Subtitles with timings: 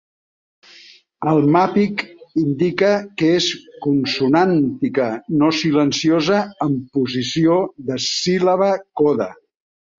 [1.31, 2.01] El "mappiq"
[2.43, 2.89] indica
[3.21, 3.51] que és
[3.87, 5.11] consonàntica,
[5.43, 9.33] no silenciosa, en posició de síl·laba-coda.